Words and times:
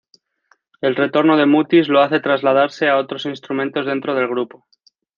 El 0.81 0.95
retorno 0.95 1.37
de 1.37 1.45
Mutis 1.45 1.87
lo 1.87 2.01
hace 2.01 2.19
trasladarse 2.19 2.89
a 2.89 2.97
otros 2.97 3.27
instrumentos 3.27 3.85
dentro 3.85 4.15
del 4.15 4.27
grupo. 4.27 4.65